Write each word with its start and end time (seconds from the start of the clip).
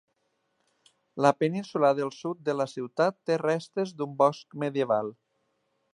La 1.25 1.31
península 1.41 1.91
del 1.99 2.09
sud 2.21 2.41
de 2.49 2.57
la 2.63 2.67
ciutat 2.73 3.19
té 3.31 3.37
restes 3.45 3.95
d"un 4.01 4.19
bosc 4.23 4.57
medieval. 4.65 5.17